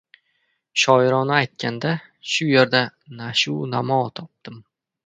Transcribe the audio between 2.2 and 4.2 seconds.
shu yerda “nash’u namo